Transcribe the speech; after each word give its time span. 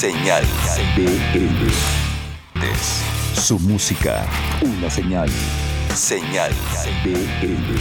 Señal 0.00 0.44
BL. 0.96 1.68
Su 3.38 3.58
música. 3.58 4.26
Una 4.62 4.88
señal. 4.88 5.28
Señal 5.94 6.52
BL. 7.04 7.76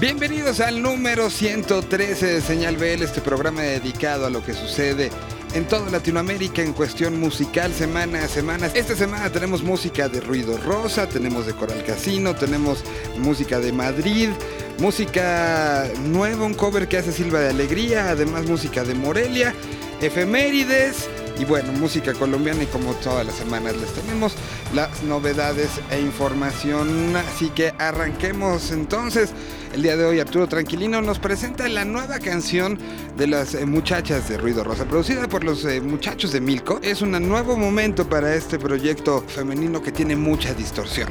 Bienvenidos 0.00 0.58
al 0.58 0.82
número 0.82 1.30
113 1.30 2.26
de 2.26 2.40
Señal 2.40 2.76
BL, 2.76 3.04
este 3.04 3.20
programa 3.20 3.62
dedicado 3.62 4.26
a 4.26 4.30
lo 4.30 4.44
que 4.44 4.54
sucede 4.54 5.12
en 5.54 5.68
toda 5.68 5.88
Latinoamérica 5.88 6.60
en 6.60 6.72
cuestión 6.72 7.20
musical 7.20 7.72
semana 7.72 8.24
a 8.24 8.28
semana. 8.28 8.66
Esta 8.74 8.96
semana 8.96 9.30
tenemos 9.30 9.62
música 9.62 10.08
de 10.08 10.20
Ruido 10.20 10.58
Rosa, 10.58 11.08
tenemos 11.08 11.46
de 11.46 11.54
Coral 11.54 11.84
Casino, 11.84 12.34
tenemos 12.34 12.82
música 13.18 13.60
de 13.60 13.72
Madrid, 13.72 14.30
música 14.78 15.88
nueva, 16.04 16.46
un 16.46 16.54
cover 16.54 16.88
que 16.88 16.98
hace 16.98 17.12
Silva 17.12 17.40
de 17.40 17.50
Alegría, 17.50 18.10
además 18.10 18.46
música 18.46 18.84
de 18.84 18.94
Morelia, 18.94 19.54
efemérides. 20.00 21.08
Y 21.36 21.44
bueno, 21.44 21.72
música 21.72 22.12
colombiana 22.12 22.62
y 22.62 22.66
como 22.66 22.92
todas 22.94 23.26
las 23.26 23.34
semanas 23.34 23.76
les 23.76 23.92
tenemos 23.92 24.36
las 24.72 25.02
novedades 25.02 25.68
e 25.90 26.00
información. 26.00 27.16
Así 27.16 27.50
que 27.50 27.74
arranquemos 27.78 28.70
entonces. 28.70 29.32
El 29.74 29.82
día 29.82 29.96
de 29.96 30.04
hoy 30.04 30.20
Arturo 30.20 30.46
Tranquilino 30.46 31.02
nos 31.02 31.18
presenta 31.18 31.68
la 31.68 31.84
nueva 31.84 32.20
canción 32.20 32.78
de 33.16 33.26
las 33.26 33.54
eh, 33.54 33.66
muchachas 33.66 34.28
de 34.28 34.38
Ruido 34.38 34.62
Rosa, 34.62 34.84
producida 34.84 35.28
por 35.28 35.42
los 35.42 35.64
eh, 35.64 35.80
muchachos 35.80 36.30
de 36.30 36.40
Milko. 36.40 36.78
Es 36.80 37.02
un 37.02 37.10
nuevo 37.10 37.56
momento 37.56 38.08
para 38.08 38.32
este 38.36 38.56
proyecto 38.56 39.24
femenino 39.26 39.82
que 39.82 39.90
tiene 39.90 40.14
mucha 40.14 40.54
distorsión. 40.54 41.08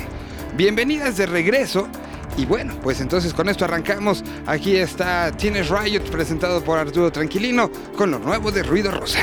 Bienvenidas 0.55 1.17
de 1.17 1.25
regreso. 1.25 1.89
Y 2.37 2.45
bueno, 2.45 2.75
pues 2.81 3.01
entonces 3.01 3.33
con 3.33 3.49
esto 3.49 3.65
arrancamos. 3.65 4.23
Aquí 4.45 4.75
está 4.75 5.31
Teenage 5.35 5.69
Riot 5.73 6.03
presentado 6.11 6.63
por 6.63 6.79
Arturo 6.79 7.11
Tranquilino 7.11 7.71
con 7.95 8.11
lo 8.11 8.19
nuevo 8.19 8.51
de 8.51 8.63
Ruido 8.63 8.91
Rosa. 8.91 9.19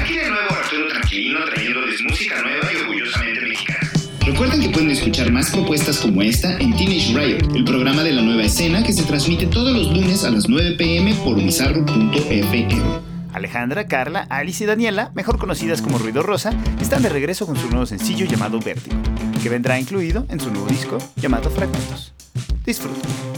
Aquí 0.00 0.14
de 0.14 0.28
nuevo 0.28 0.50
Arturo 0.50 0.88
Tranquilino 0.88 1.44
trayéndoles 1.46 2.02
música 2.02 2.40
nueva 2.42 2.72
y 2.72 2.76
orgullosamente 2.76 3.46
mexicana. 3.46 3.90
Recuerden 4.26 4.60
que 4.60 4.68
pueden 4.70 4.90
escuchar 4.90 5.30
más 5.30 5.50
propuestas 5.50 5.98
como 5.98 6.20
esta 6.22 6.56
en 6.58 6.76
Teenage 6.76 7.14
Riot, 7.14 7.56
el 7.56 7.64
programa 7.64 8.02
de 8.02 8.12
la 8.12 8.22
nueva 8.22 8.42
escena 8.42 8.82
que 8.82 8.92
se 8.92 9.04
transmite 9.04 9.46
todos 9.46 9.72
los 9.72 9.92
lunes 9.92 10.24
a 10.24 10.30
las 10.30 10.48
9 10.48 10.74
pm 10.76 11.14
por 11.24 11.36
bizarro.fm. 11.36 13.05
Alejandra, 13.36 13.86
Carla, 13.86 14.26
Alice 14.30 14.64
y 14.64 14.66
Daniela, 14.66 15.10
mejor 15.14 15.38
conocidas 15.38 15.82
como 15.82 15.98
Ruido 15.98 16.22
Rosa, 16.22 16.52
están 16.80 17.02
de 17.02 17.10
regreso 17.10 17.46
con 17.46 17.56
su 17.56 17.68
nuevo 17.68 17.84
sencillo 17.84 18.24
llamado 18.24 18.58
Vértigo, 18.60 18.96
que 19.42 19.50
vendrá 19.50 19.78
incluido 19.78 20.24
en 20.30 20.40
su 20.40 20.50
nuevo 20.50 20.66
disco 20.66 20.96
llamado 21.16 21.50
Fragmentos. 21.50 22.14
Disfruten. 22.64 23.35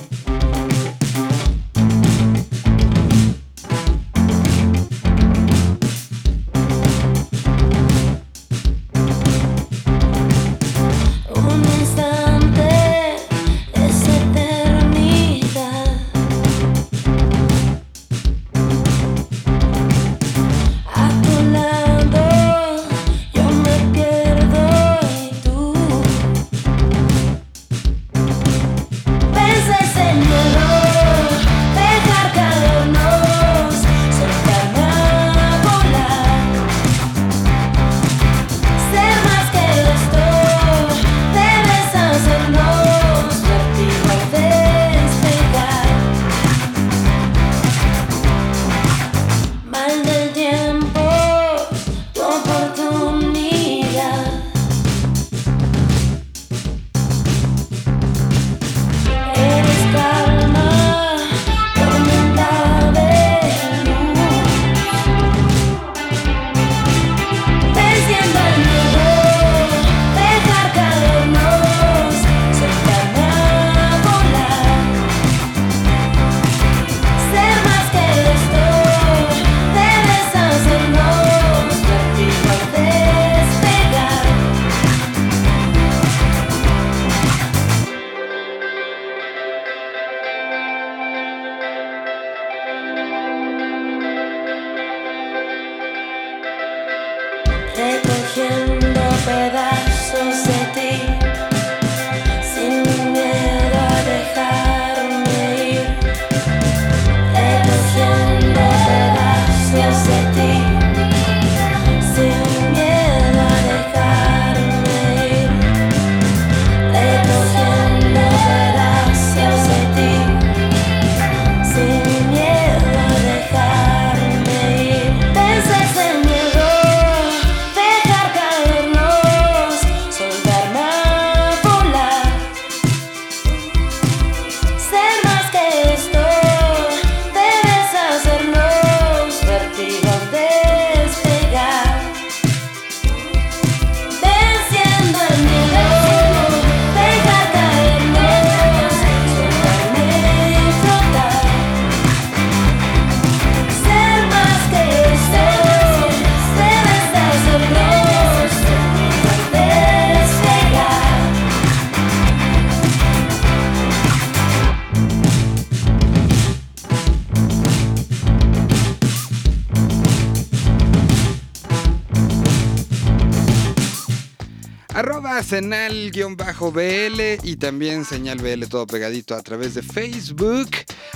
Arroba 174.99 175.41
Senal-BL 175.45 177.21
y 177.45 177.55
también 177.55 178.05
Señal 178.05 178.39
BL 178.39 178.65
todo 178.67 178.85
pegadito 178.85 179.37
a 179.37 179.43
través 179.43 179.75
de 179.75 179.83
Facebook. 179.83 180.71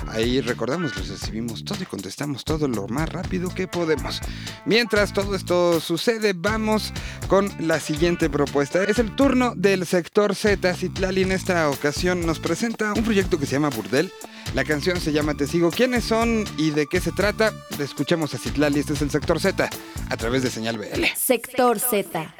Ahí 0.07 0.41
recordamos, 0.41 0.95
los 0.97 1.09
recibimos 1.09 1.65
todo 1.65 1.83
y 1.83 1.87
contestamos 1.87 2.45
todo 2.45 2.69
lo 2.69 2.87
más 2.87 3.09
rápido 3.09 3.53
que 3.53 3.67
podemos. 3.67 4.21
Mientras 4.67 5.13
todo 5.13 5.35
esto 5.35 5.81
sucede, 5.81 6.33
vamos 6.33 6.93
con 7.27 7.51
la 7.59 7.81
siguiente 7.81 8.31
propuesta. 8.31 8.85
Es 8.85 9.01
el 9.01 9.17
turno 9.17 9.55
del 9.57 9.85
sector 9.85 10.37
Z. 10.37 10.75
Citlali 10.75 11.23
en 11.23 11.33
esta 11.33 11.69
ocasión 11.69 12.25
nos 12.25 12.39
presenta 12.39 12.93
un 12.93 13.03
proyecto 13.03 13.37
que 13.37 13.47
se 13.47 13.57
llama 13.57 13.71
Burdel. 13.71 14.13
La 14.55 14.63
canción 14.63 15.01
se 15.01 15.13
llama 15.13 15.35
Te 15.35 15.49
sigo. 15.49 15.73
¿Quiénes 15.73 16.05
son 16.05 16.45
y 16.57 16.71
de 16.71 16.87
qué 16.87 17.01
se 17.01 17.11
trata? 17.11 17.53
Escuchemos 17.81 18.33
a 18.33 18.39
Citlali. 18.39 18.79
Este 18.79 18.93
es 18.93 19.03
el 19.03 19.11
sector 19.11 19.41
Z 19.41 19.69
a 20.09 20.17
través 20.17 20.45
de 20.45 20.51
Señal 20.51 20.79
BL. 20.79 21.05
Sector 21.17 21.81
Z. 21.81 22.33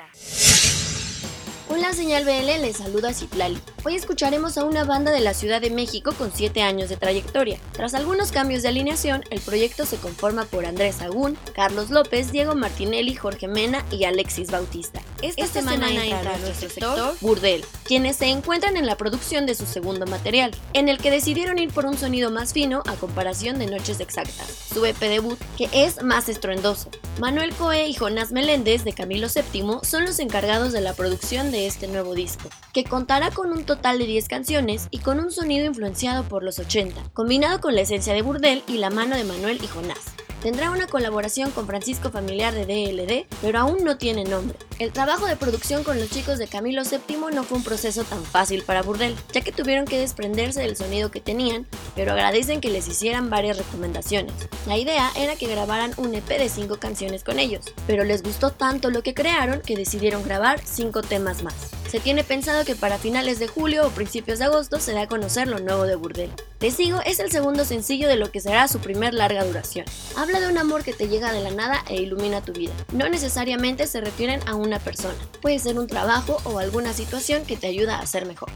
Hola 1.75 1.95
señal 1.95 2.27
BL, 2.27 2.61
les 2.61 2.77
saluda 2.77 3.15
Citlali. 3.15 3.59
Hoy 3.85 3.97
escucharemos 3.97 4.59
a 4.59 4.65
una 4.65 4.85
banda 4.85 5.11
de 5.11 5.19
la 5.19 5.35
Ciudad 5.35 5.61
de 5.61 5.69
México 5.69 6.13
con 6.17 6.31
7 6.33 6.63
años 6.63 6.89
de 6.89 6.97
trayectoria. 6.97 7.59
Tras 7.73 7.95
algunos 7.95 8.31
cambios 8.31 8.63
de 8.63 8.69
alineación, 8.69 9.25
el 9.31 9.41
proyecto 9.41 9.87
se 9.87 9.97
conforma 9.97 10.45
por 10.45 10.67
Andrés 10.67 11.03
Agún, 11.03 11.37
Carlos 11.53 11.91
López, 11.91 12.31
Diego 12.31 12.55
Martinelli, 12.55 13.17
Jorge 13.17 13.49
Mena 13.49 13.85
y 13.91 14.05
Alexis 14.05 14.53
Bautista. 14.53 15.03
Esta, 15.21 15.49
semana, 15.49 15.89
entra 16.05 16.35
a 16.35 16.39
nuestro 16.39 16.69
sector 16.69 17.17
Burdel, 17.21 17.65
quienes 17.83 18.17
se 18.17 18.27
encuentran 18.27 18.77
en 18.77 18.87
la 18.87 18.97
producción 18.97 19.47
de 19.47 19.57
su 19.57 19.67
segundo 19.67 20.07
material, 20.07 20.53
en 20.75 20.89
el 20.89 20.99
que 20.99 21.11
decidieron 21.11 21.59
ir 21.59 21.73
por 21.73 21.85
un 21.85 21.99
sonido 21.99 22.31
más 22.31 22.53
fino 22.53 22.85
a 22.87 22.95
comparación 22.95 23.59
de 23.59 23.67
Noches 23.67 23.99
Exactas, 23.99 24.47
su 24.73 24.87
EP 24.87 24.99
debut, 25.01 25.41
que 25.57 25.69
es 25.73 26.05
más 26.05 26.29
estruendoso. 26.29 26.89
Manuel 27.19 27.53
Coe 27.55 27.89
y 27.89 27.95
Jonás 27.95 28.31
Meléndez 28.31 28.85
de 28.85 28.93
Camilo 28.93 29.27
VII 29.27 29.79
son 29.83 30.05
los 30.05 30.21
encargados 30.21 30.73
de 30.73 30.83
la 30.83 30.95
producción 30.95 31.51
de 31.51 31.67
este 31.67 31.89
nuevo 31.89 32.15
disco, 32.15 32.49
que 32.73 32.85
contará 32.85 33.31
con 33.31 33.53
un 33.53 33.65
total 33.65 33.99
de 33.99 34.07
10 34.07 34.29
canciones 34.29 34.89
y 34.91 34.99
con 34.99 35.21
un 35.21 35.31
sonido 35.31 35.67
influenciado 35.67 36.25
por 36.25 36.43
los 36.43 36.59
80, 36.59 37.11
combinado 37.13 37.61
con 37.61 37.75
la 37.75 37.83
esencia 37.83 38.15
de 38.15 38.23
Burdel 38.23 38.63
y 38.67 38.79
la 38.79 38.91
mano 38.91 39.17
de 39.17 39.25
Manuel 39.25 39.61
y 39.63 39.67
Jonás. 39.67 40.15
Tendrá 40.43 40.73
una 40.73 40.89
colaboración 40.89 41.53
con 41.53 41.69
Francisco 41.69 42.11
Familiar 42.11 42.53
de 42.53 42.67
DLD, 42.67 43.27
pero 43.41 43.61
aún 43.61 43.85
no 43.85 43.97
tiene 43.97 44.25
nombre. 44.25 44.59
El 44.81 44.91
trabajo 44.91 45.27
de 45.27 45.37
producción 45.37 45.85
con 45.85 46.01
los 46.01 46.11
chicos 46.11 46.39
de 46.39 46.49
Camilo 46.49 46.83
VII 46.83 47.33
no 47.33 47.45
fue 47.45 47.59
un 47.59 47.63
proceso 47.63 48.03
tan 48.03 48.25
fácil 48.25 48.65
para 48.65 48.83
Burdel, 48.83 49.15
ya 49.33 49.43
que 49.43 49.53
tuvieron 49.53 49.85
que 49.85 50.01
desprenderse 50.01 50.61
del 50.61 50.77
sonido 50.77 51.13
que 51.13 51.21
tenían, 51.21 51.65
pero 51.95 52.11
agradecen 52.11 52.61
que 52.61 52.71
les 52.71 52.89
hicieran 52.89 53.31
varias 53.31 53.57
recomendaciones. 53.57 54.35
La 54.67 54.77
idea 54.77 55.13
era 55.15 55.37
que 55.37 55.47
grabaran 55.47 55.93
un 55.97 56.13
EP 56.13 56.27
de 56.27 56.49
5 56.49 56.77
canciones 56.79 57.23
con 57.23 57.39
ellos, 57.39 57.67
pero 57.87 58.03
les 58.03 58.25
gustó 58.25 58.51
tanto 58.51 58.91
lo 58.91 59.05
que 59.05 59.15
crearon 59.15 59.61
que 59.61 59.77
decidieron 59.77 60.25
grabar 60.25 60.61
5 60.65 61.03
temas 61.03 61.45
más. 61.45 61.55
Se 61.89 62.01
tiene 62.01 62.25
pensado 62.25 62.65
que 62.65 62.75
para 62.75 62.99
finales 62.99 63.39
de 63.39 63.49
julio 63.49 63.87
o 63.87 63.91
principios 63.91 64.39
de 64.39 64.47
agosto 64.47 64.81
se 64.81 64.93
da 64.93 65.03
a 65.03 65.09
conocer 65.09 65.47
lo 65.47 65.59
nuevo 65.59 65.85
de 65.85 65.95
Burdel. 65.95 66.33
Te 66.59 66.71
sigo 66.71 67.01
es 67.05 67.21
el 67.21 67.31
segundo 67.31 67.65
sencillo 67.67 68.09
de 68.09 68.17
lo 68.17 68.31
que 68.31 68.41
será 68.41 68.67
su 68.67 68.79
primer 68.79 69.13
larga 69.13 69.45
duración. 69.45 69.85
Habla 70.17 70.32
de 70.41 70.49
un 70.49 70.59
amor 70.59 70.83
que 70.83 70.93
te 70.93 71.09
llega 71.09 71.33
de 71.33 71.43
la 71.43 71.51
nada 71.51 71.85
e 71.89 71.97
ilumina 71.97 72.43
tu 72.43 72.53
vida. 72.53 72.73
No 72.93 73.09
necesariamente 73.09 73.87
se 73.87 74.01
refieren 74.01 74.41
a 74.47 74.55
una 74.55 74.79
persona. 74.79 75.15
Puede 75.41 75.59
ser 75.59 75.79
un 75.79 75.87
trabajo 75.87 76.39
o 76.45 76.59
alguna 76.59 76.93
situación 76.93 77.45
que 77.45 77.57
te 77.57 77.67
ayuda 77.67 77.99
a 77.99 78.07
ser 78.07 78.27
mejor. 78.27 78.51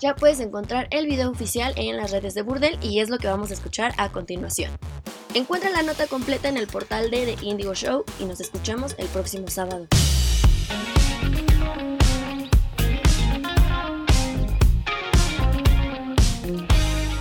Ya 0.00 0.14
puedes 0.14 0.40
encontrar 0.40 0.88
el 0.90 1.06
video 1.06 1.30
oficial 1.30 1.72
en 1.76 1.96
las 1.96 2.10
redes 2.10 2.34
de 2.34 2.42
Burdel 2.42 2.78
y 2.82 3.00
es 3.00 3.08
lo 3.08 3.18
que 3.18 3.28
vamos 3.28 3.50
a 3.50 3.54
escuchar 3.54 3.94
a 3.98 4.10
continuación. 4.10 4.70
Encuentra 5.34 5.70
la 5.70 5.82
nota 5.82 6.06
completa 6.06 6.48
en 6.48 6.56
el 6.56 6.66
portal 6.66 7.10
de 7.10 7.36
The 7.36 7.44
Indigo 7.44 7.74
Show 7.74 8.04
y 8.18 8.24
nos 8.24 8.40
escuchamos 8.40 8.94
el 8.98 9.06
próximo 9.08 9.48
sábado. 9.48 9.86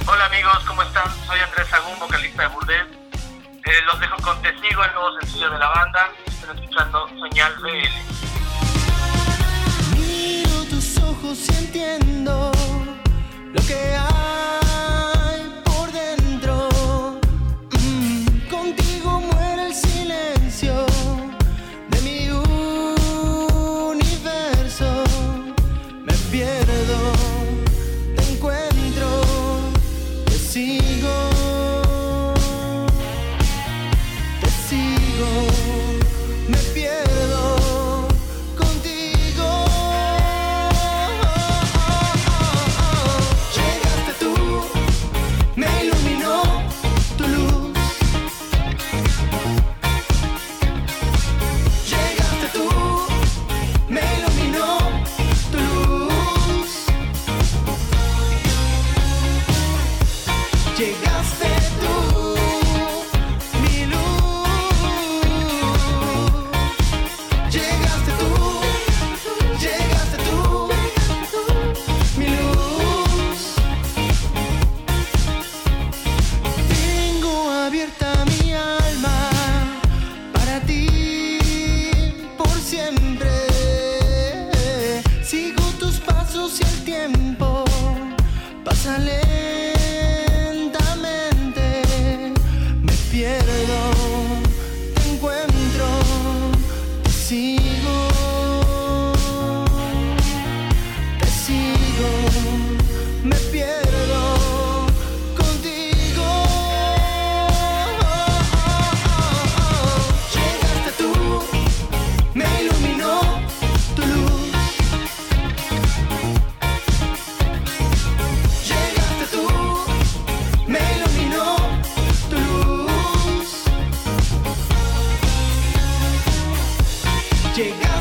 Hola 0.08 0.26
amigos, 0.26 0.60
¿cómo 0.68 0.82
están? 0.82 1.10
Soy 1.28 1.40
Andrés 1.40 1.68
Sagún, 1.70 2.00
vocalista 2.00 2.44
de 2.44 2.50
Burdel. 2.50 3.01
Eh, 3.64 3.72
los 3.86 4.00
dejo 4.00 4.18
con 4.18 4.42
Testigo, 4.42 4.84
el 4.84 4.94
nuevo 4.94 5.20
sencillo 5.20 5.52
de 5.52 5.60
la 5.60 5.68
banda. 5.70 6.10
Están 6.26 6.58
escuchando 6.58 7.08
Señal 7.10 7.54
BL. 7.62 7.90
Miro 10.00 10.64
tus 10.70 10.98
ojos 10.98 11.38
y 11.50 11.54
entiendo 11.64 12.52
lo 13.54 13.62
que 13.68 13.96
hay 13.98 15.62
por 15.64 15.92
dentro. 15.92 16.70
Mm, 17.72 18.50
Contigo 18.50 19.22
muere 19.22 19.68
el 19.68 19.76
silencio 19.76 20.86
de 21.90 22.02
mi 22.02 22.30
universo. 23.92 25.04
Me 26.04 26.14
pierdo, 26.32 27.14
te 28.16 28.24
encuentro, 28.34 29.08
te 30.26 30.34
sigo, 30.34 30.91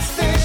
stay. 0.01 0.40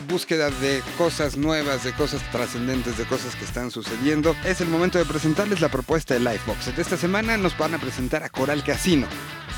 Búsqueda 0.00 0.50
de 0.50 0.82
cosas 0.96 1.36
nuevas, 1.36 1.84
de 1.84 1.92
cosas 1.92 2.22
trascendentes, 2.30 2.96
de 2.98 3.04
cosas 3.04 3.34
que 3.36 3.44
están 3.44 3.70
sucediendo, 3.70 4.36
es 4.44 4.60
el 4.60 4.68
momento 4.68 4.98
de 4.98 5.04
presentarles 5.04 5.60
la 5.60 5.68
propuesta 5.68 6.14
de 6.14 6.20
Lifebox. 6.20 6.68
Esta 6.78 6.96
semana 6.96 7.36
nos 7.36 7.56
van 7.56 7.74
a 7.74 7.78
presentar 7.78 8.22
a 8.22 8.28
Coral 8.28 8.62
Casino. 8.64 9.06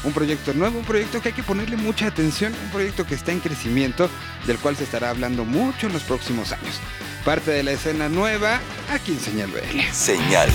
Un 0.05 0.13
proyecto 0.13 0.53
nuevo, 0.55 0.79
un 0.79 0.85
proyecto 0.85 1.21
que 1.21 1.29
hay 1.29 1.35
que 1.35 1.43
ponerle 1.43 1.77
mucha 1.77 2.07
atención, 2.07 2.55
un 2.65 2.71
proyecto 2.71 3.07
que 3.07 3.15
está 3.15 3.33
en 3.33 3.41
crecimiento, 3.41 4.09
del 4.47 4.59
cual 4.59 4.77
se 4.77 4.85
estará 4.85 5.11
hablando 5.11 5.45
mucho 5.45 5.87
en 5.87 5.93
los 5.93 6.03
próximos 6.03 6.53
años. 6.53 6.81
Parte 7.25 7.51
de 7.51 7.63
la 7.63 7.73
escena 7.73 8.09
nueva 8.09 8.61
aquí 8.91 9.13
en 9.13 9.21
Señal 9.21 9.51
BL. 9.51 9.81
Señal 9.93 10.51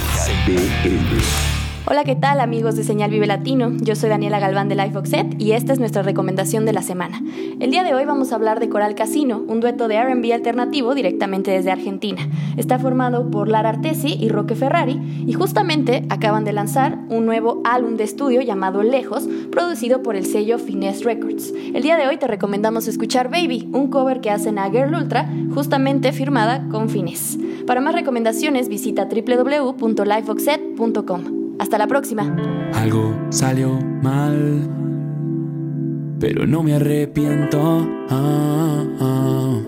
BL. 0.48 1.61
Hola, 1.88 2.04
¿qué 2.04 2.16
tal 2.16 2.42
amigos 2.42 2.76
de 2.76 2.84
Señal 2.84 3.10
Vive 3.10 3.26
Latino? 3.26 3.72
Yo 3.82 3.96
soy 3.96 4.10
Daniela 4.10 4.40
Galván 4.40 4.70
de 4.70 4.76
Lifebox 4.76 5.10
Set 5.10 5.42
y 5.42 5.54
esta 5.54 5.74
es 5.74 5.80
nuestra 5.80 6.04
recomendación 6.04 6.64
de 6.64 6.74
la 6.74 6.84
semana. 6.84 7.24
El 7.60 7.72
día 7.72 7.84
de 7.84 7.96
hoy 7.96 8.06
vamos 8.06 8.32
a 8.32 8.36
hablar 8.36 8.60
de 8.60 8.70
Coral 8.70 8.94
Casino, 8.94 9.44
un 9.48 9.62
dueto 9.62 9.88
de 9.88 9.96
R&B 9.96 10.32
alternativo 10.32 10.94
directamente 10.94 11.50
desde 11.50 11.72
Argentina. 11.72 12.22
Está 12.56 12.78
formado 12.78 13.32
por 13.32 13.48
Lara 13.48 13.70
Artesi 13.70 14.14
y 14.14 14.30
Roque 14.30 14.54
Ferrari 14.54 15.02
y 15.26 15.34
justamente 15.34 16.06
acaban 16.10 16.46
de 16.46 16.54
lanzar 16.54 17.00
un 17.10 17.26
nuevo 17.26 17.64
álbum 17.66 17.98
de 17.98 18.04
estudio 18.04 18.42
llamado 18.42 18.84
Lejos, 18.84 19.28
producido 19.52 20.04
por 20.04 20.16
el 20.16 20.28
sello 20.28 20.60
Finesse 20.60 21.04
Records. 21.04 21.52
El 21.74 21.82
día 21.82 21.98
de 21.98 22.08
hoy 22.08 22.18
te 22.18 22.28
recomendamos 22.28 22.88
escuchar 22.88 23.32
Baby, 23.32 23.68
un 23.74 23.88
cover 23.88 24.22
que 24.22 24.30
hacen 24.30 24.60
a 24.60 24.70
Girl 24.70 24.94
Ultra, 24.94 25.28
justamente 25.56 26.14
firmada 26.14 26.68
con 26.70 26.90
Finesse. 26.90 27.40
Para 27.66 27.82
más 27.82 27.96
recomendaciones 27.96 28.70
visita 28.70 29.10
www.lifeboxset.com. 29.10 31.41
Hasta 31.62 31.78
la 31.78 31.86
próxima. 31.86 32.36
Algo 32.74 33.16
salió 33.30 33.80
mal, 34.02 34.68
pero 36.20 36.48
no 36.48 36.64
me 36.64 36.74
arrepiento. 36.74 37.88
Ah, 38.10 38.84
ah. 39.00 39.60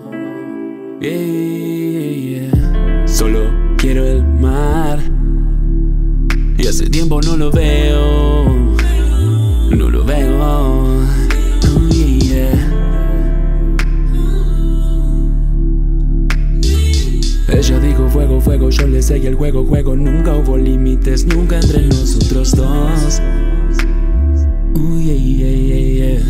Yeah. 1.00 2.50
Solo 3.06 3.42
quiero 3.78 4.04
el 4.04 4.24
mar 4.24 4.98
y 6.58 6.66
hace 6.66 6.90
tiempo 6.90 7.20
no 7.20 7.36
lo 7.36 7.52
veo, 7.52 8.23
fuego, 18.54 18.70
yo 18.70 18.86
le 18.86 19.02
seguí 19.02 19.26
el 19.26 19.34
juego, 19.34 19.64
juego 19.64 19.96
Nunca 19.96 20.32
hubo 20.32 20.56
límites, 20.56 21.26
nunca 21.26 21.56
entre 21.56 21.86
nosotros 21.86 22.52
dos 22.52 23.20
Uy, 24.78 25.04
yeah, 25.04 25.50
yeah, 25.50 26.20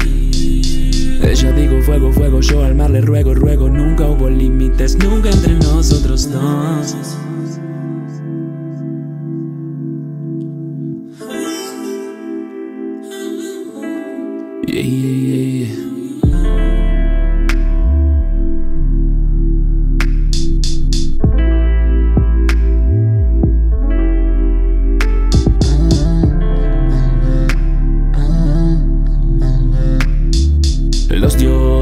yeah. 1.21 1.31
Ella 1.31 1.53
dijo 1.53 1.83
fuego, 1.83 2.13
fuego, 2.13 2.41
yo 2.41 2.65
al 2.65 2.75
mar 2.75 2.91
le 2.91 3.03
ruego, 3.03 3.35
ruego 3.35 3.69
Nunca 3.69 4.09
hubo 4.09 4.31
límites, 4.31 4.97
nunca 4.97 5.31
entre 5.31 5.55
nosotros 5.55 6.31
dos 6.33 7.24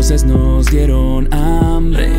dioses 0.02 0.24
nos 0.24 0.66
dieron 0.66 1.32
hambre. 1.32 2.10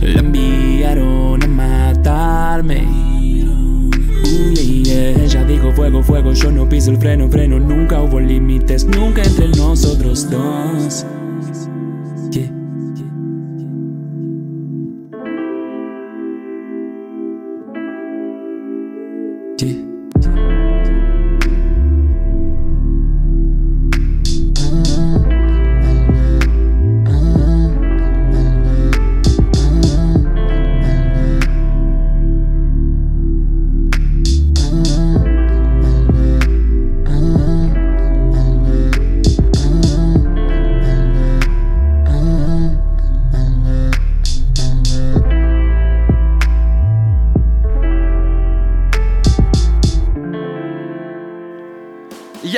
La 0.00 0.20
enviaron 0.20 1.42
a 1.42 1.46
matarme. 1.46 2.88
Ella 4.88 5.44
dijo 5.44 5.72
fuego, 5.72 6.02
fuego, 6.02 6.32
yo 6.32 6.50
no 6.50 6.66
piso 6.66 6.90
el 6.92 6.96
freno, 6.96 7.28
freno. 7.28 7.60
Nunca 7.60 8.00
hubo 8.00 8.20
límites, 8.20 8.86
nunca 8.86 9.22
entre 9.22 9.48
nosotros 9.48 10.30
dos. 10.30 11.04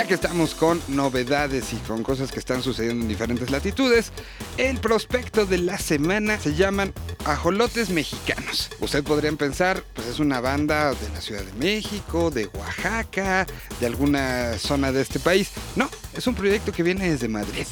Que 0.09 0.15
estamos 0.15 0.55
con 0.55 0.81
novedades 0.89 1.75
y 1.75 1.77
con 1.77 2.03
cosas 2.03 2.33
que 2.33 2.39
están 2.39 2.63
sucediendo 2.63 3.03
en 3.03 3.09
diferentes 3.09 3.51
latitudes, 3.51 4.11
el 4.57 4.79
prospecto 4.79 5.45
de 5.45 5.59
la 5.59 5.77
semana 5.77 6.41
se 6.41 6.55
llaman 6.55 6.95
Ajolotes 7.27 7.91
Mexicanos. 7.91 8.71
Usted 8.81 9.05
podrían 9.05 9.37
pensar, 9.37 9.85
pues 9.93 10.07
es 10.07 10.19
una 10.19 10.41
banda 10.41 10.95
de 10.95 11.09
la 11.13 11.21
Ciudad 11.21 11.43
de 11.43 11.53
México, 11.53 12.31
de 12.31 12.47
Oaxaca, 12.47 13.47
de 13.81 13.87
alguna 13.87 14.57
zona 14.59 14.93
de 14.93 15.03
este 15.03 15.21
país. 15.21 15.51
No, 15.77 15.91
es 16.17 16.27
un 16.27 16.35
proyecto 16.35 16.73
que 16.73 16.83
viene 16.83 17.11
desde 17.11 17.29
Madrid. 17.29 17.67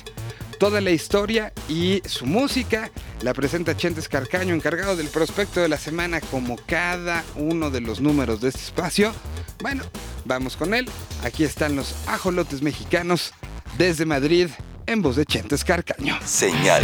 Toda 0.59 0.81
la 0.81 0.91
historia 0.91 1.53
y 1.69 2.01
su 2.07 2.25
música 2.25 2.91
la 3.21 3.35
presenta 3.35 3.77
Chentes 3.77 4.09
Carcaño, 4.09 4.55
encargado 4.55 4.97
del 4.97 5.09
prospecto 5.09 5.61
de 5.61 5.69
la 5.69 5.77
semana, 5.77 6.21
como 6.21 6.57
cada 6.57 7.25
uno 7.35 7.71
de 7.71 7.83
los 7.83 8.01
números 8.01 8.41
de 8.41 8.49
este 8.49 8.61
espacio. 8.61 9.13
Bueno, 9.61 9.85
vamos 10.25 10.57
con 10.57 10.73
él. 10.73 10.89
Aquí 11.23 11.45
están 11.45 11.77
los 11.77 11.95
ajolotes 12.07 12.63
mexicanos 12.63 13.33
desde 13.77 14.07
Madrid, 14.07 14.49
en 14.87 15.03
voz 15.03 15.17
de 15.17 15.27
Chentes 15.27 15.63
Carcaño. 15.63 16.19
Señal 16.25 16.83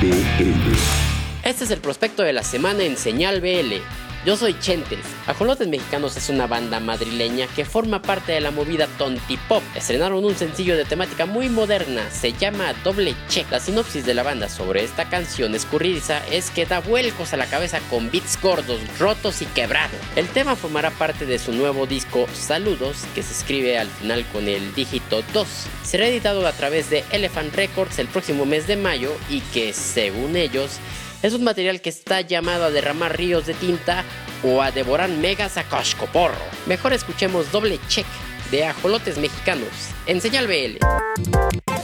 BL. 0.00 1.48
Este 1.48 1.64
es 1.64 1.70
el 1.70 1.80
prospecto 1.80 2.24
de 2.24 2.32
la 2.32 2.42
semana 2.42 2.82
en 2.82 2.96
Señal 2.96 3.40
BL. 3.40 4.11
Yo 4.24 4.36
soy 4.36 4.56
Chentes. 4.60 5.00
Ajolotes 5.26 5.66
Mexicanos 5.66 6.16
es 6.16 6.28
una 6.28 6.46
banda 6.46 6.78
madrileña 6.78 7.48
que 7.48 7.64
forma 7.64 8.02
parte 8.02 8.30
de 8.30 8.40
la 8.40 8.52
movida 8.52 8.86
Tontipop. 8.86 9.64
Estrenaron 9.74 10.24
un 10.24 10.36
sencillo 10.36 10.76
de 10.76 10.84
temática 10.84 11.26
muy 11.26 11.48
moderna, 11.48 12.08
se 12.08 12.32
llama 12.32 12.72
Doble 12.84 13.16
Check. 13.28 13.50
La 13.50 13.58
sinopsis 13.58 14.06
de 14.06 14.14
la 14.14 14.22
banda 14.22 14.48
sobre 14.48 14.84
esta 14.84 15.08
canción 15.08 15.56
escurridiza 15.56 16.24
es 16.28 16.52
que 16.52 16.66
da 16.66 16.78
vuelcos 16.78 17.32
a 17.32 17.36
la 17.36 17.46
cabeza 17.46 17.80
con 17.90 18.12
beats 18.12 18.40
gordos, 18.40 18.78
rotos 19.00 19.42
y 19.42 19.46
quebrados. 19.46 19.98
El 20.14 20.28
tema 20.28 20.54
formará 20.54 20.92
parte 20.92 21.26
de 21.26 21.40
su 21.40 21.50
nuevo 21.50 21.86
disco 21.86 22.28
Saludos, 22.32 22.98
que 23.16 23.24
se 23.24 23.32
escribe 23.32 23.76
al 23.76 23.88
final 23.88 24.24
con 24.26 24.46
el 24.46 24.72
dígito 24.76 25.24
2. 25.32 25.48
Será 25.82 26.06
editado 26.06 26.46
a 26.46 26.52
través 26.52 26.90
de 26.90 27.02
Elephant 27.10 27.52
Records 27.56 27.98
el 27.98 28.06
próximo 28.06 28.46
mes 28.46 28.68
de 28.68 28.76
mayo 28.76 29.10
y 29.28 29.40
que, 29.40 29.72
según 29.72 30.36
ellos, 30.36 30.78
es 31.22 31.34
un 31.34 31.44
material 31.44 31.80
que 31.80 31.90
está 31.90 32.20
llamado 32.20 32.64
a 32.64 32.70
derramar 32.70 33.16
ríos 33.16 33.46
de 33.46 33.54
tinta 33.54 34.04
o 34.42 34.62
a 34.62 34.70
devorar 34.70 35.08
megas 35.08 35.56
a 35.56 35.64
cascoporro. 35.64 36.34
Mejor 36.66 36.92
escuchemos 36.92 37.50
doble 37.52 37.78
check 37.88 38.06
de 38.50 38.66
ajolotes 38.66 39.18
mexicanos 39.18 39.68
en 40.06 40.20
Señal 40.20 40.46
BL. 40.46 41.81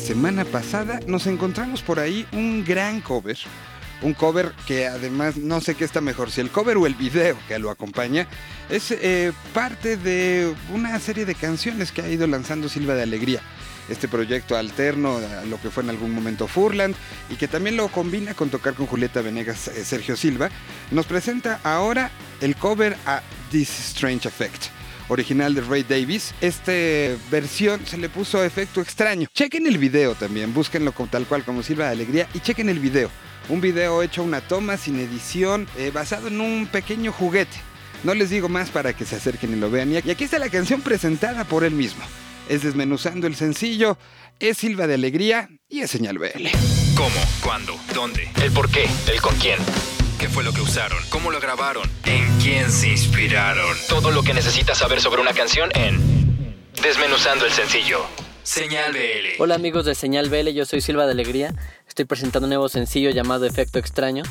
Semana 0.00 0.44
pasada, 0.44 1.00
nos 1.06 1.26
encontramos 1.26 1.82
por 1.82 2.00
ahí 2.00 2.26
un 2.32 2.64
gran 2.64 3.00
cover. 3.00 3.38
Un 4.02 4.14
cover 4.14 4.52
que 4.66 4.86
además 4.86 5.36
no 5.36 5.60
sé 5.60 5.74
qué 5.74 5.84
está 5.84 6.00
mejor, 6.00 6.30
si 6.30 6.40
el 6.40 6.50
cover 6.50 6.78
o 6.78 6.86
el 6.86 6.94
video 6.94 7.36
que 7.46 7.58
lo 7.58 7.70
acompaña, 7.70 8.26
es 8.70 8.90
eh, 8.92 9.32
parte 9.52 9.98
de 9.98 10.54
una 10.72 10.98
serie 10.98 11.26
de 11.26 11.34
canciones 11.34 11.92
que 11.92 12.00
ha 12.00 12.08
ido 12.08 12.26
lanzando 12.26 12.68
Silva 12.68 12.94
de 12.94 13.02
Alegría. 13.02 13.42
Este 13.90 14.08
proyecto 14.08 14.56
alterno 14.56 15.18
a 15.18 15.44
lo 15.44 15.60
que 15.60 15.70
fue 15.70 15.82
en 15.82 15.90
algún 15.90 16.12
momento 16.12 16.48
Furland 16.48 16.94
y 17.28 17.34
que 17.34 17.48
también 17.48 17.76
lo 17.76 17.88
combina 17.88 18.32
con 18.34 18.48
tocar 18.48 18.74
con 18.74 18.86
Julieta 18.86 19.20
Venegas 19.20 19.68
eh, 19.68 19.84
Sergio 19.84 20.16
Silva, 20.16 20.48
nos 20.90 21.06
presenta 21.06 21.60
ahora 21.62 22.10
el 22.40 22.56
cover 22.56 22.96
a 23.04 23.20
This 23.50 23.68
Strange 23.90 24.28
Effect 24.28 24.79
original 25.10 25.54
de 25.54 25.60
Ray 25.60 25.82
Davis. 25.82 26.32
Esta 26.40 26.72
versión 27.30 27.84
se 27.84 27.98
le 27.98 28.08
puso 28.08 28.42
efecto 28.42 28.80
extraño. 28.80 29.28
Chequen 29.34 29.66
el 29.66 29.78
video 29.78 30.14
también, 30.14 30.54
búsquenlo 30.54 30.92
con, 30.92 31.08
tal 31.08 31.26
cual 31.26 31.44
como 31.44 31.62
Silva 31.62 31.86
de 31.86 31.92
Alegría 31.92 32.28
y 32.32 32.40
chequen 32.40 32.68
el 32.68 32.78
video. 32.78 33.10
Un 33.48 33.60
video 33.60 34.02
hecho 34.02 34.22
una 34.22 34.40
toma 34.40 34.76
sin 34.76 34.98
edición, 34.98 35.66
eh, 35.76 35.90
basado 35.92 36.28
en 36.28 36.40
un 36.40 36.66
pequeño 36.66 37.12
juguete. 37.12 37.56
No 38.04 38.14
les 38.14 38.30
digo 38.30 38.48
más 38.48 38.70
para 38.70 38.94
que 38.94 39.04
se 39.04 39.16
acerquen 39.16 39.52
y 39.52 39.56
lo 39.56 39.70
vean. 39.70 39.92
Y 39.92 39.96
aquí 39.96 40.24
está 40.24 40.38
la 40.38 40.48
canción 40.48 40.80
presentada 40.80 41.44
por 41.44 41.64
él 41.64 41.72
mismo. 41.72 42.02
Es 42.48 42.62
desmenuzando 42.62 43.26
el 43.26 43.36
sencillo, 43.36 43.98
es 44.38 44.58
Silva 44.58 44.86
de 44.86 44.94
Alegría 44.94 45.48
y 45.68 45.80
es 45.80 45.90
Señal 45.90 46.18
BL. 46.18 46.48
¿Cómo? 46.96 47.20
¿Cuándo? 47.42 47.76
¿Dónde? 47.94 48.30
¿El 48.42 48.50
por 48.52 48.70
qué? 48.70 48.86
¿El 49.06 49.20
con 49.20 49.36
quién? 49.36 49.58
¿Qué 50.20 50.28
fue 50.28 50.44
lo 50.44 50.52
que 50.52 50.60
usaron? 50.60 50.98
¿Cómo 51.08 51.30
lo 51.30 51.40
grabaron? 51.40 51.90
¿En 52.04 52.38
quién 52.40 52.70
se 52.70 52.90
inspiraron? 52.90 53.74
Todo 53.88 54.10
lo 54.10 54.22
que 54.22 54.34
necesitas 54.34 54.76
saber 54.76 55.00
sobre 55.00 55.22
una 55.22 55.32
canción 55.32 55.70
en 55.74 56.66
Desmenuzando 56.82 57.46
el 57.46 57.52
sencillo. 57.52 58.00
Señal 58.42 58.92
BL. 58.92 59.40
Hola 59.42 59.54
amigos 59.54 59.86
de 59.86 59.94
Señal 59.94 60.28
BL, 60.28 60.50
yo 60.50 60.66
soy 60.66 60.82
Silva 60.82 61.06
de 61.06 61.12
Alegría. 61.12 61.54
Estoy 61.88 62.04
presentando 62.04 62.44
un 62.44 62.50
nuevo 62.50 62.68
sencillo 62.68 63.08
llamado 63.08 63.46
Efecto 63.46 63.78
Extraño. 63.78 64.22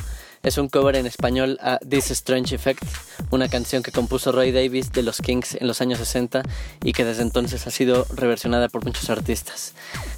Es 0.42 0.56
un 0.56 0.68
cover 0.70 0.96
en 0.96 1.04
español 1.04 1.58
a 1.60 1.78
This 1.86 2.10
Strange 2.12 2.54
Effect, 2.54 2.82
una 3.30 3.50
canción 3.50 3.82
que 3.82 3.92
compuso 3.92 4.32
Ray 4.32 4.52
Davis 4.52 4.90
de 4.90 5.02
los 5.02 5.18
Kings 5.18 5.54
en 5.60 5.66
los 5.66 5.82
años 5.82 5.98
60 5.98 6.42
y 6.82 6.94
que 6.94 7.04
desde 7.04 7.20
entonces 7.22 7.66
ha 7.66 7.70
sido 7.70 8.06
reversionada 8.14 8.70
por 8.70 8.82
muchos 8.82 9.10
artistas. 9.10 9.74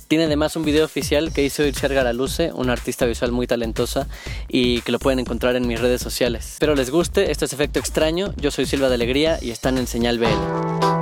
Tiene 0.06 0.26
además 0.26 0.54
un 0.54 0.64
video 0.64 0.84
oficial 0.84 1.32
que 1.32 1.42
hizo 1.42 1.66
Itziar 1.66 1.92
Garaluce, 1.92 2.52
una 2.52 2.72
artista 2.72 3.04
visual 3.04 3.32
muy 3.32 3.48
talentosa 3.48 4.06
y 4.46 4.80
que 4.82 4.92
lo 4.92 5.00
pueden 5.00 5.18
encontrar 5.18 5.56
en 5.56 5.66
mis 5.66 5.80
redes 5.80 6.00
sociales. 6.00 6.52
Espero 6.52 6.76
les 6.76 6.90
guste, 6.90 7.32
esto 7.32 7.44
es 7.44 7.52
Efecto 7.52 7.80
Extraño, 7.80 8.32
yo 8.36 8.52
soy 8.52 8.66
Silva 8.66 8.88
de 8.88 8.94
Alegría 8.94 9.40
y 9.42 9.50
están 9.50 9.76
en 9.76 9.88
Señal 9.88 10.20
BL. 10.20 11.01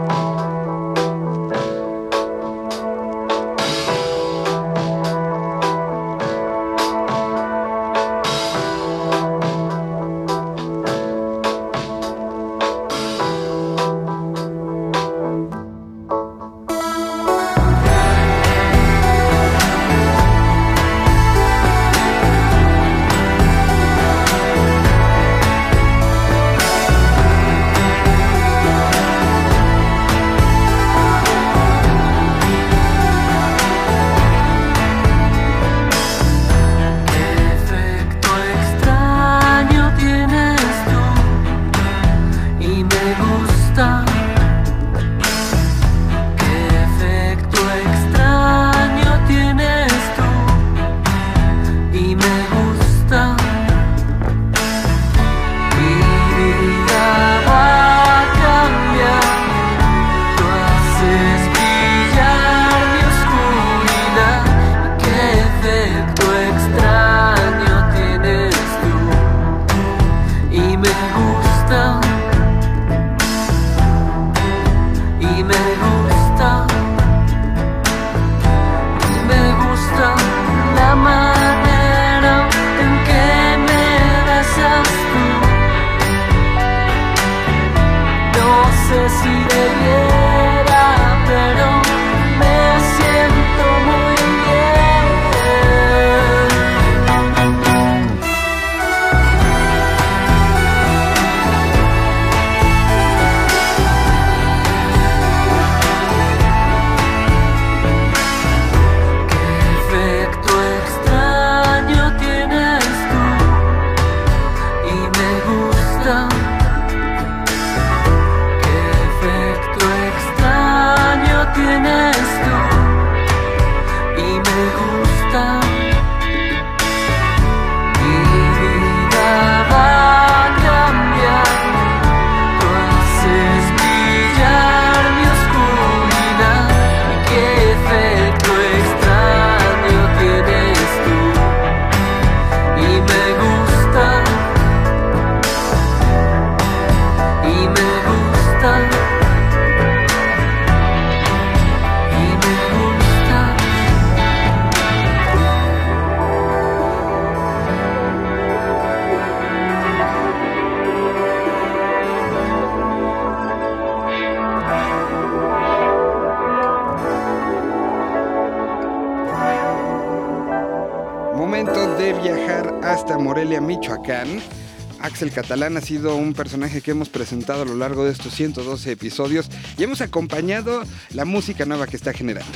Axel 175.01 175.31
Catalán 175.31 175.77
ha 175.77 175.81
sido 175.81 176.17
un 176.17 176.35
personaje 176.35 176.81
que 176.81 176.91
hemos 176.91 177.09
presentado 177.09 177.63
a 177.63 177.65
lo 177.65 177.75
largo 177.75 178.05
de 178.05 178.13
estos 178.13 178.35
112 178.35 178.93
episodios 178.93 179.49
y 179.79 179.83
hemos 179.83 180.01
acompañado 180.01 180.83
la 181.11 181.25
música 181.25 181.65
nueva 181.65 181.87
que 181.87 181.97
está 181.97 182.13
generando. 182.13 182.51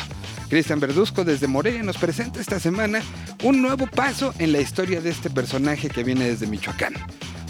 Cristian 0.49 0.81
Verduzco 0.81 1.25
desde 1.25 1.47
Morelia 1.47 1.83
nos 1.83 1.97
presenta 1.97 2.41
esta 2.41 2.59
semana 2.61 3.03
un 3.43 3.63
nuevo 3.63 3.87
paso 3.87 4.35
en 4.39 4.53
la 4.53 4.61
historia 4.61 5.01
de 5.01 5.11
este 5.11 5.31
personaje 5.31 5.89
que 5.89 6.05
viene 6.05 6.29
desde 6.29 6.47
Michoacán. 6.47 6.95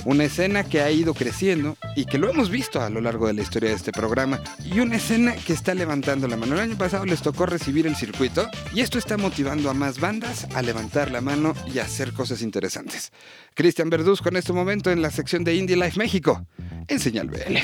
Una 0.05 0.25
escena 0.25 0.65
que 0.65 0.83
ha 0.83 0.91
ido 0.91 1.15
creciendo 1.15 1.77
y 1.97 2.05
que 2.05 2.19
lo 2.19 2.29
hemos 2.31 2.51
visto 2.51 2.81
a 2.81 2.91
lo 2.91 3.01
largo 3.01 3.27
de 3.27 3.33
la 3.33 3.43
historia 3.43 3.71
de 3.71 3.77
este 3.77 3.91
programa. 3.91 4.41
Y 4.63 4.81
una 4.81 4.97
escena 4.97 5.35
que 5.35 5.55
está 5.55 5.75
levantando 5.75 6.29
la 6.29 6.37
mano. 6.37 6.55
El 6.55 6.61
año 6.61 6.77
pasado 6.77 7.07
les 7.07 7.23
tocó 7.23 7.47
recibir 7.47 7.87
el 7.87 7.97
circuito 7.97 8.49
y 8.75 8.81
esto 8.81 8.99
está 8.99 9.17
motivando 9.17 9.71
a 9.71 9.75
más 9.75 10.01
bandas 10.01 10.47
a 10.55 10.63
levantar 10.63 11.11
la 11.11 11.21
mano 11.21 11.55
y 11.73 11.79
a 11.79 11.85
hacer 11.85 12.13
cosas 12.13 12.43
interesantes. 12.43 13.13
Cristian 13.55 13.89
Verduzco 13.89 14.29
en 14.29 14.37
este 14.37 14.53
momento 14.53 14.91
en 14.91 15.01
la 15.01 15.11
sección 15.11 15.43
de 15.43 15.55
Indie 15.55 15.77
Life 15.77 15.99
México. 15.99 16.47
en 16.87 17.01
Señal 17.01 17.29
BL. 17.29 17.57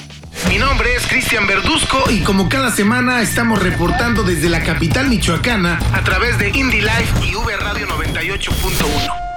Mi 0.48 0.58
nombre 0.58 0.94
es 0.96 1.06
Cristian 1.06 1.46
Verduzco 1.46 2.10
y 2.10 2.20
como 2.20 2.48
cada 2.48 2.70
semana 2.70 3.20
estamos 3.20 3.62
reportando 3.62 4.22
desde 4.22 4.48
la 4.48 4.62
capital 4.64 5.08
michoacana 5.10 5.78
a 5.92 6.02
través 6.02 6.38
de 6.38 6.48
Indie 6.48 6.80
Life 6.80 7.26
y 7.26 7.34
V 7.34 7.56
Radio 7.58 7.86
98.1. 7.86 9.29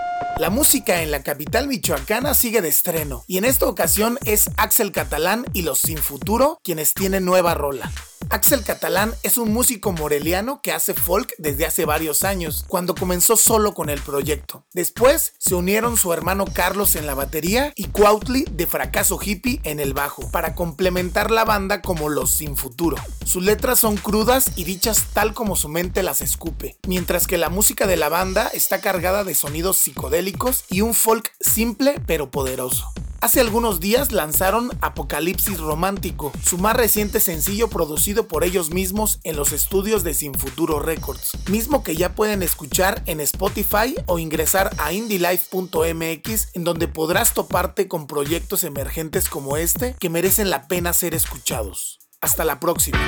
La 0.43 0.49
música 0.49 1.01
en 1.01 1.09
la 1.09 1.23
capital 1.23 1.69
michoacana 1.69 2.33
sigue 2.33 2.61
de 2.61 2.67
estreno 2.67 3.23
y 3.27 3.37
en 3.37 3.45
esta 3.45 3.65
ocasión 3.65 4.19
es 4.25 4.49
Axel 4.57 4.91
Catalán 4.91 5.45
y 5.53 5.61
los 5.61 5.79
Sin 5.79 5.97
Futuro 5.97 6.59
quienes 6.65 6.93
tienen 6.93 7.23
nueva 7.23 7.53
rola. 7.53 7.89
Axel 8.33 8.63
Catalán 8.63 9.13
es 9.21 9.37
un 9.37 9.53
músico 9.53 9.91
moreliano 9.91 10.59
que 10.63 10.71
hace 10.71 10.95
folk 10.95 11.35
desde 11.37 11.67
hace 11.67 11.85
varios 11.85 12.23
años, 12.23 12.65
cuando 12.67 12.95
comenzó 12.95 13.37
solo 13.37 13.75
con 13.75 13.91
el 13.91 14.01
proyecto. 14.01 14.65
Después 14.73 15.35
se 15.37 15.53
unieron 15.53 15.97
su 15.97 16.13
hermano 16.13 16.45
Carlos 16.51 16.95
en 16.95 17.05
la 17.05 17.13
batería 17.13 17.73
y 17.75 17.89
Cuautli 17.89 18.45
de 18.51 18.65
Fracaso 18.65 19.19
Hippie 19.23 19.61
en 19.63 19.79
el 19.79 19.93
bajo, 19.93 20.31
para 20.31 20.55
complementar 20.55 21.29
la 21.29 21.45
banda 21.45 21.83
como 21.83 22.09
los 22.09 22.31
Sin 22.31 22.57
Futuro. 22.57 22.97
Sus 23.23 23.43
letras 23.43 23.77
son 23.77 23.97
crudas 23.97 24.49
y 24.55 24.63
dichas 24.63 25.05
tal 25.13 25.35
como 25.35 25.55
su 25.55 25.69
mente 25.69 26.01
las 26.01 26.21
escupe, 26.21 26.79
mientras 26.87 27.27
que 27.27 27.37
la 27.37 27.49
música 27.49 27.85
de 27.85 27.97
la 27.97 28.09
banda 28.09 28.47
está 28.47 28.81
cargada 28.81 29.23
de 29.23 29.35
sonidos 29.35 29.77
psicodélicos 29.77 30.65
y 30.69 30.81
un 30.81 30.95
folk 30.95 31.31
simple 31.39 32.01
pero 32.07 32.31
poderoso. 32.31 32.91
Hace 33.23 33.39
algunos 33.39 33.79
días 33.79 34.11
lanzaron 34.11 34.69
Apocalipsis 34.81 35.57
Romántico, 35.57 36.33
su 36.43 36.57
más 36.57 36.75
reciente 36.75 37.21
sencillo 37.21 37.69
producido 37.69 38.27
por 38.27 38.43
ellos 38.43 38.71
mismos 38.71 39.21
en 39.23 39.37
los 39.37 39.53
estudios 39.53 40.03
de 40.03 40.13
Sin 40.13 40.33
Futuro 40.33 40.81
Records, 40.81 41.31
mismo 41.49 41.85
que 41.85 41.95
ya 41.95 42.15
pueden 42.15 42.43
escuchar 42.43 43.01
en 43.05 43.21
Spotify 43.21 43.95
o 44.07 44.19
ingresar 44.19 44.75
a 44.77 44.91
indylife.mx 44.91 46.47
en 46.53 46.63
donde 46.65 46.89
podrás 46.89 47.33
toparte 47.33 47.87
con 47.87 48.07
proyectos 48.07 48.65
emergentes 48.65 49.29
como 49.29 49.55
este 49.55 49.95
que 49.97 50.09
merecen 50.09 50.49
la 50.49 50.67
pena 50.67 50.91
ser 50.91 51.13
escuchados. 51.13 52.01
Hasta 52.19 52.43
la 52.43 52.59
próxima. 52.59 52.99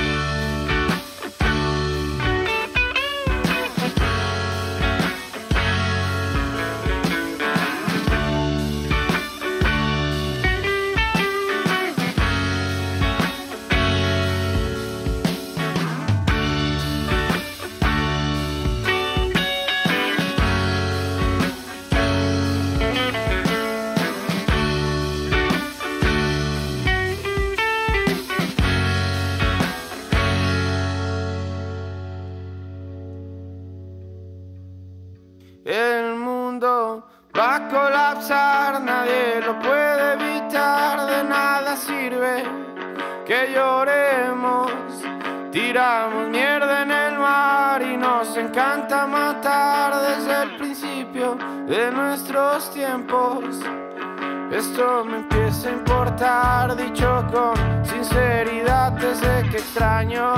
Sinceridad 58.06 58.92
desde 58.92 59.50
que 59.50 59.56
extraño 59.58 60.34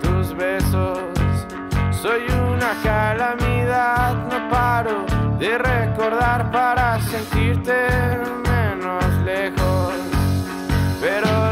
tus 0.00 0.34
besos. 0.34 0.98
Soy 1.90 2.22
una 2.26 2.74
calamidad, 2.82 4.14
no 4.14 4.48
paro 4.48 5.04
de 5.38 5.58
recordar 5.58 6.50
para 6.50 7.00
sentirte 7.00 7.88
menos 8.48 9.04
lejos. 9.24 9.94
Pero 11.00 11.51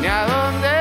ni 0.00 0.06
a 0.06 0.26
dónde 0.26 0.77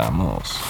Regresamos. 0.00 0.69